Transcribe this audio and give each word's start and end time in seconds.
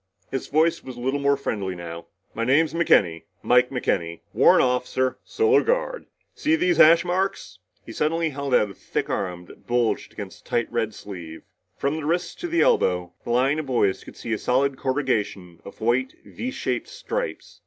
His 0.31 0.47
voice 0.47 0.83
was 0.83 0.97
a 0.97 0.99
little 0.99 1.19
more 1.19 1.37
friendly 1.37 1.75
now. 1.75 2.07
"My 2.33 2.43
name's 2.43 2.73
McKenny 2.73 3.25
Mike 3.43 3.69
McKenny. 3.69 4.21
Warrant 4.33 4.63
Officer 4.63 5.19
Solar 5.23 5.61
Guard. 5.61 6.07
See 6.33 6.55
these 6.55 6.77
hash 6.77 7.05
marks?" 7.05 7.59
He 7.85 7.91
suddenly 7.91 8.31
held 8.31 8.55
out 8.55 8.71
a 8.71 8.73
thick 8.73 9.11
arm 9.11 9.45
that 9.45 9.67
bulged 9.67 10.11
against 10.11 10.43
the 10.43 10.49
tight 10.49 10.71
red 10.71 10.95
sleeve. 10.95 11.43
From 11.77 11.97
the 11.97 12.05
wrists 12.07 12.33
to 12.41 12.47
the 12.47 12.61
elbow, 12.61 13.13
the 13.23 13.29
lines 13.29 13.59
of 13.59 13.67
boys 13.67 14.03
could 14.03 14.17
see 14.17 14.33
a 14.33 14.39
solid 14.39 14.75
corrugation 14.75 15.59
of 15.63 15.81
white 15.81 16.15
V 16.25 16.49
shaped 16.49 16.87
stripes. 16.87 17.59